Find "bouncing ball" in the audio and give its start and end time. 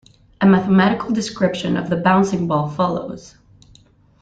1.95-2.67